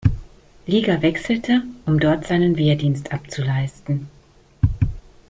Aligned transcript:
Liga 0.65 0.99
wechselte, 1.03 1.61
um 1.85 1.99
dort 1.99 2.25
seinen 2.25 2.57
Wehrdienst 2.57 3.11
abzuleisten. 3.13 4.07